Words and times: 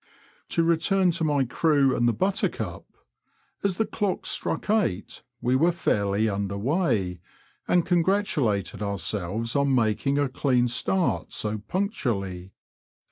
To 0.49 0.63
return 0.63 1.11
to 1.11 1.23
my 1.23 1.45
crew 1.45 1.95
and 1.95 2.09
the 2.09 2.11
Buttercup. 2.11 2.87
As 3.63 3.77
the 3.77 3.85
clock 3.85 4.25
struck 4.25 4.67
eight 4.67 5.21
we 5.41 5.55
were 5.55 5.71
fairly 5.71 6.27
under 6.27 6.57
weigh, 6.57 7.21
and 7.67 7.85
congratulated 7.85 8.81
ourselves 8.81 9.55
on 9.55 9.75
making 9.75 10.17
a 10.17 10.27
clean 10.27 10.67
start 10.67 11.31
so 11.31 11.59
punctually. 11.67 12.51